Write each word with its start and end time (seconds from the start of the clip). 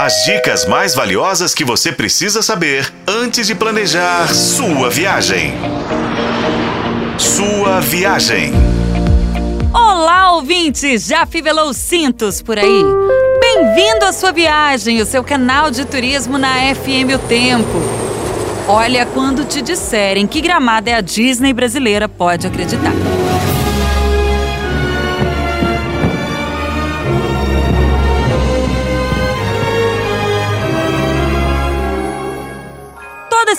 As 0.00 0.24
dicas 0.24 0.64
mais 0.64 0.94
valiosas 0.94 1.52
que 1.52 1.64
você 1.64 1.90
precisa 1.90 2.40
saber 2.40 2.88
antes 3.04 3.48
de 3.48 3.54
planejar 3.56 4.32
sua 4.32 4.88
viagem. 4.88 5.54
Sua 7.18 7.80
viagem. 7.80 8.52
Olá, 9.74 10.34
ouvintes! 10.34 11.04
Já 11.04 11.26
fivelou 11.26 11.74
cintos 11.74 12.40
por 12.40 12.56
aí? 12.60 12.84
Bem-vindo 13.40 14.04
à 14.04 14.12
sua 14.12 14.30
viagem, 14.30 15.02
o 15.02 15.04
seu 15.04 15.24
canal 15.24 15.68
de 15.68 15.84
turismo 15.84 16.38
na 16.38 16.72
FM 16.76 17.16
O 17.16 17.18
Tempo. 17.18 17.82
Olha, 18.68 19.04
quando 19.04 19.44
te 19.44 19.60
disserem 19.60 20.28
que 20.28 20.40
Gramado 20.40 20.88
é 20.88 20.94
a 20.94 21.00
Disney 21.00 21.52
brasileira, 21.52 22.08
pode 22.08 22.46
acreditar. 22.46 22.92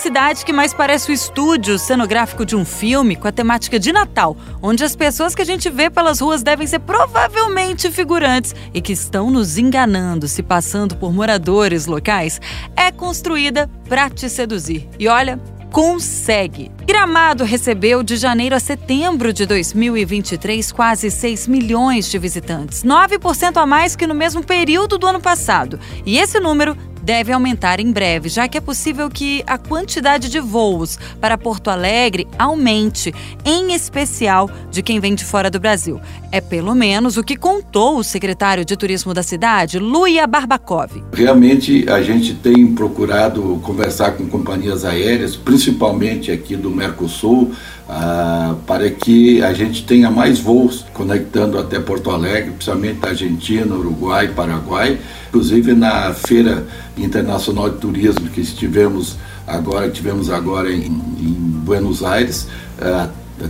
Cidade 0.00 0.46
que 0.46 0.52
mais 0.52 0.72
parece 0.72 1.10
o 1.10 1.14
estúdio 1.14 1.78
cenográfico 1.78 2.46
de 2.46 2.56
um 2.56 2.64
filme 2.64 3.16
com 3.16 3.28
a 3.28 3.32
temática 3.32 3.78
de 3.78 3.92
Natal, 3.92 4.34
onde 4.62 4.82
as 4.82 4.96
pessoas 4.96 5.34
que 5.34 5.42
a 5.42 5.44
gente 5.44 5.68
vê 5.68 5.90
pelas 5.90 6.20
ruas 6.20 6.42
devem 6.42 6.66
ser 6.66 6.78
provavelmente 6.78 7.90
figurantes 7.90 8.54
e 8.72 8.80
que 8.80 8.94
estão 8.94 9.30
nos 9.30 9.58
enganando, 9.58 10.26
se 10.26 10.42
passando 10.42 10.96
por 10.96 11.12
moradores 11.12 11.84
locais, 11.84 12.40
é 12.74 12.90
construída 12.90 13.68
para 13.86 14.08
te 14.08 14.30
seduzir. 14.30 14.88
E 14.98 15.06
olha, 15.06 15.38
consegue. 15.70 16.70
Gramado 16.84 17.44
recebeu 17.44 18.02
de 18.02 18.16
janeiro 18.16 18.56
a 18.56 18.60
setembro 18.60 19.32
de 19.32 19.46
2023 19.46 20.72
quase 20.72 21.10
6 21.10 21.46
milhões 21.46 22.10
de 22.10 22.18
visitantes, 22.18 22.82
9% 22.82 23.56
a 23.56 23.66
mais 23.66 23.94
que 23.94 24.06
no 24.06 24.14
mesmo 24.14 24.42
período 24.42 24.98
do 24.98 25.06
ano 25.06 25.20
passado. 25.20 25.78
E 26.04 26.18
esse 26.18 26.40
número 26.40 26.76
deve 27.02 27.32
aumentar 27.32 27.80
em 27.80 27.90
breve, 27.90 28.28
já 28.28 28.48
que 28.48 28.58
é 28.58 28.60
possível 28.60 29.08
que 29.08 29.42
a 29.46 29.58
quantidade 29.58 30.28
de 30.28 30.40
voos 30.40 30.98
para 31.20 31.38
Porto 31.38 31.68
Alegre 31.68 32.26
aumente, 32.38 33.14
em 33.44 33.72
especial 33.72 34.50
de 34.70 34.82
quem 34.82 35.00
vem 35.00 35.14
de 35.14 35.24
fora 35.24 35.50
do 35.50 35.60
Brasil. 35.60 36.00
É 36.32 36.40
pelo 36.40 36.74
menos 36.74 37.16
o 37.16 37.24
que 37.24 37.36
contou 37.36 37.98
o 37.98 38.04
secretário 38.04 38.64
de 38.64 38.76
Turismo 38.76 39.12
da 39.12 39.22
cidade, 39.22 39.78
Luia 39.78 40.26
Barbakov. 40.26 41.02
Realmente 41.12 41.88
a 41.88 42.02
gente 42.02 42.34
tem 42.34 42.74
procurado 42.74 43.58
conversar 43.62 44.12
com 44.12 44.26
companhias 44.26 44.84
aéreas, 44.84 45.36
principalmente 45.36 46.30
aqui 46.30 46.56
do 46.56 46.70
Mercosul, 46.70 47.52
ah, 47.92 48.54
para 48.68 48.88
que 48.88 49.42
a 49.42 49.52
gente 49.52 49.82
tenha 49.82 50.08
mais 50.12 50.38
voos 50.38 50.86
conectando 50.94 51.58
até 51.58 51.80
Porto 51.80 52.12
Alegre, 52.12 52.52
principalmente 52.52 53.04
Argentina, 53.04 53.74
Uruguai, 53.74 54.28
Paraguai. 54.28 54.96
Inclusive 55.28 55.74
na 55.74 56.14
Feira 56.14 56.64
Internacional 56.96 57.68
de 57.68 57.78
Turismo 57.78 58.28
que 58.28 58.40
estivemos 58.40 59.16
agora, 59.44 59.90
tivemos 59.90 60.30
agora 60.30 60.72
em, 60.72 60.86
em 60.86 61.34
Buenos 61.64 62.04
Aires, 62.04 62.46
ah, 62.80 63.08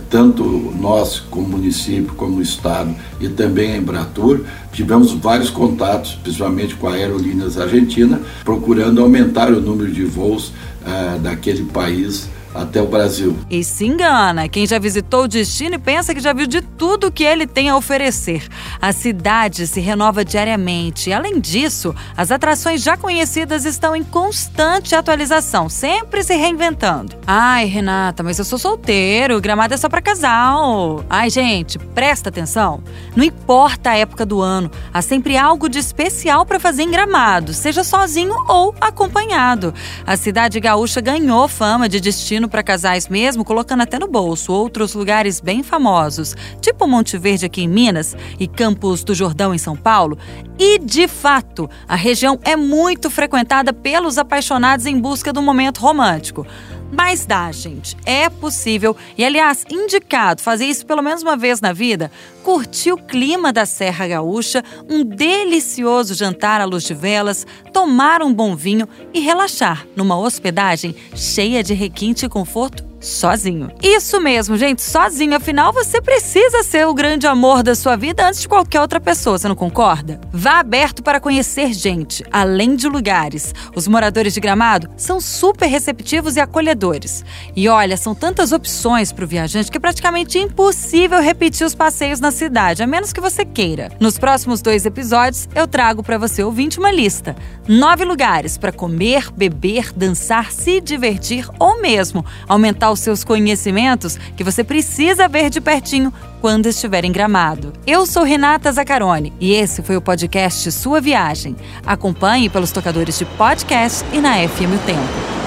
tanto 0.09 0.43
nós 0.79 1.19
como 1.19 1.49
município, 1.49 2.15
como 2.15 2.41
Estado 2.41 2.95
e 3.19 3.27
também 3.29 3.73
a 3.73 3.77
Embratur, 3.77 4.43
tivemos 4.71 5.11
vários 5.11 5.51
contatos, 5.51 6.15
principalmente 6.15 6.73
com 6.73 6.87
a 6.87 6.93
Aerolíneas 6.93 7.59
Argentina, 7.59 8.19
procurando 8.43 9.01
aumentar 9.01 9.51
o 9.51 9.61
número 9.61 9.91
de 9.91 10.03
voos 10.03 10.51
ah, 10.83 11.19
daquele 11.21 11.63
país 11.65 12.27
até 12.53 12.81
o 12.81 12.87
Brasil. 12.87 13.37
E 13.49 13.63
se 13.63 13.85
engana, 13.85 14.47
quem 14.47 14.65
já 14.65 14.77
visitou 14.79 15.23
o 15.23 15.27
destino 15.27 15.75
e 15.75 15.79
pensa 15.79 16.13
que 16.13 16.19
já 16.19 16.33
viu 16.33 16.47
de 16.47 16.61
tudo 16.61 17.11
que 17.11 17.23
ele 17.23 17.47
tem 17.47 17.69
a 17.69 17.77
oferecer. 17.77 18.47
A 18.81 18.91
cidade 18.91 19.67
se 19.67 19.79
renova 19.79 20.23
diariamente. 20.23 21.11
Além 21.11 21.39
disso, 21.39 21.95
as 22.15 22.31
atrações 22.31 22.81
já 22.81 22.97
conhecidas 22.97 23.65
estão 23.65 23.95
em 23.95 24.03
constante 24.03 24.95
atualização, 24.95 25.69
sempre 25.69 26.23
se 26.23 26.35
reinventando. 26.35 27.15
Ai, 27.25 27.65
Renata, 27.65 28.23
mas 28.23 28.37
eu 28.39 28.45
sou 28.45 28.59
solteiro, 28.59 29.39
gramado 29.39 29.73
é 29.73 29.77
só 29.77 29.87
para 29.87 30.01
casal. 30.01 31.03
Ai, 31.09 31.29
gente, 31.29 31.79
presta 31.79 32.29
atenção. 32.29 32.83
Não 33.15 33.23
importa 33.23 33.91
a 33.91 33.97
época 33.97 34.25
do 34.25 34.41
ano, 34.41 34.69
há 34.93 35.01
sempre 35.01 35.37
algo 35.37 35.69
de 35.69 35.79
especial 35.79 36.45
para 36.45 36.59
fazer 36.59 36.83
em 36.83 36.91
Gramado, 36.91 37.53
seja 37.53 37.83
sozinho 37.83 38.35
ou 38.47 38.75
acompanhado. 38.79 39.73
A 40.05 40.15
cidade 40.17 40.59
gaúcha 40.59 41.01
ganhou 41.01 41.47
fama 41.47 41.87
de 41.87 41.99
destino 41.99 42.40
destino 42.41 42.49
para 42.49 42.63
casais 42.63 43.07
mesmo, 43.07 43.43
colocando 43.45 43.81
até 43.81 43.99
no 43.99 44.07
bolso 44.07 44.51
outros 44.51 44.93
lugares 44.93 45.39
bem 45.39 45.61
famosos, 45.61 46.35
tipo 46.59 46.87
Monte 46.87 47.17
Verde 47.17 47.45
aqui 47.45 47.61
em 47.61 47.67
Minas 47.67 48.15
e 48.39 48.47
Campos 48.47 49.03
do 49.03 49.13
Jordão 49.13 49.53
em 49.53 49.57
São 49.57 49.75
Paulo. 49.75 50.17
E, 50.57 50.79
de 50.79 51.07
fato, 51.07 51.69
a 51.87 51.95
região 51.95 52.39
é 52.43 52.55
muito 52.55 53.09
frequentada 53.09 53.73
pelos 53.73 54.17
apaixonados 54.17 54.85
em 54.85 54.99
busca 54.99 55.31
do 55.31 55.41
momento 55.41 55.79
romântico. 55.79 56.45
Mas 56.91 57.25
dá, 57.25 57.51
gente. 57.51 57.95
É 58.05 58.29
possível 58.29 58.95
e, 59.17 59.23
aliás, 59.23 59.65
indicado 59.69 60.41
fazer 60.41 60.65
isso 60.65 60.85
pelo 60.85 61.01
menos 61.01 61.23
uma 61.23 61.37
vez 61.37 61.61
na 61.61 61.71
vida. 61.71 62.11
Curtir 62.43 62.91
o 62.91 62.97
clima 62.97 63.53
da 63.53 63.65
Serra 63.65 64.07
Gaúcha, 64.07 64.63
um 64.89 65.03
delicioso 65.03 66.13
jantar 66.13 66.59
à 66.59 66.65
luz 66.65 66.83
de 66.83 66.93
velas, 66.93 67.47
tomar 67.71 68.21
um 68.21 68.33
bom 68.33 68.55
vinho 68.55 68.87
e 69.13 69.19
relaxar 69.19 69.87
numa 69.95 70.17
hospedagem 70.17 70.95
cheia 71.15 71.63
de 71.63 71.73
requinte 71.73 72.25
e 72.25 72.29
conforto 72.29 72.90
sozinho. 73.01 73.71
Isso 73.81 74.21
mesmo, 74.21 74.55
gente, 74.55 74.81
sozinho. 74.81 75.35
Afinal, 75.35 75.73
você 75.73 75.99
precisa 75.99 76.63
ser 76.63 76.85
o 76.85 76.93
grande 76.93 77.25
amor 77.25 77.63
da 77.63 77.73
sua 77.73 77.95
vida 77.95 78.27
antes 78.27 78.41
de 78.41 78.47
qualquer 78.47 78.79
outra 78.79 78.99
pessoa, 78.99 79.37
você 79.37 79.47
não 79.47 79.55
concorda? 79.55 80.21
Vá 80.31 80.59
aberto 80.59 81.01
para 81.01 81.19
conhecer 81.19 81.73
gente, 81.73 82.23
além 82.31 82.75
de 82.75 82.87
lugares. 82.87 83.53
Os 83.75 83.87
moradores 83.87 84.33
de 84.33 84.39
Gramado 84.39 84.89
são 84.95 85.19
super 85.19 85.67
receptivos 85.67 86.35
e 86.35 86.39
acolhedores. 86.39 87.25
E 87.55 87.67
olha, 87.67 87.97
são 87.97 88.13
tantas 88.13 88.51
opções 88.51 89.11
para 89.11 89.25
o 89.25 89.27
viajante 89.27 89.71
que 89.71 89.77
é 89.77 89.81
praticamente 89.81 90.37
impossível 90.37 91.19
repetir 91.21 91.65
os 91.65 91.73
passeios 91.73 92.19
na 92.19 92.31
cidade, 92.31 92.83
a 92.83 92.87
menos 92.87 93.11
que 93.11 93.21
você 93.21 93.43
queira. 93.43 93.91
Nos 93.99 94.19
próximos 94.19 94.61
dois 94.61 94.85
episódios, 94.85 95.49
eu 95.55 95.67
trago 95.67 96.03
para 96.03 96.17
você 96.17 96.43
ouvinte 96.43 96.77
uma 96.77 96.91
lista. 96.91 97.35
Nove 97.67 98.05
lugares 98.05 98.57
para 98.57 98.71
comer, 98.71 99.31
beber, 99.31 99.91
dançar, 99.93 100.51
se 100.51 100.79
divertir 100.79 101.49
ou 101.57 101.81
mesmo 101.81 102.23
aumentar 102.47 102.90
os 102.91 102.99
seus 102.99 103.23
conhecimentos 103.23 104.17
que 104.35 104.43
você 104.43 104.63
precisa 104.63 105.27
ver 105.27 105.49
de 105.49 105.59
pertinho 105.59 106.13
quando 106.39 106.67
estiver 106.67 107.05
em 107.05 107.11
Gramado. 107.11 107.73
Eu 107.85 108.05
sou 108.05 108.23
Renata 108.23 108.71
Zacarone 108.71 109.33
e 109.39 109.53
esse 109.53 109.81
foi 109.81 109.95
o 109.95 110.01
podcast 110.01 110.71
Sua 110.71 110.99
Viagem. 110.99 111.55
Acompanhe 111.85 112.49
pelos 112.49 112.71
tocadores 112.71 113.17
de 113.17 113.25
podcast 113.25 114.05
e 114.13 114.19
na 114.19 114.35
FM 114.47 114.75
o 114.75 114.85
Tempo. 114.85 115.40